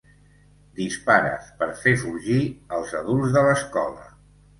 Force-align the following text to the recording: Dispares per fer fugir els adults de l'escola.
Dispares 0.77 1.51
per 1.59 1.67
fer 1.81 1.93
fugir 2.03 2.39
els 2.79 2.95
adults 3.01 3.37
de 3.37 3.45
l'escola. 3.49 4.09